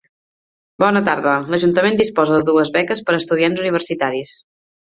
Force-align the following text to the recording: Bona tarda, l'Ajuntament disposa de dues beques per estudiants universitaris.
Bona 0.83 1.01
tarda, 1.09 1.33
l'Ajuntament 1.55 1.99
disposa 2.01 2.39
de 2.39 2.47
dues 2.49 2.75
beques 2.79 3.07
per 3.11 3.19
estudiants 3.19 3.63
universitaris. 3.67 4.35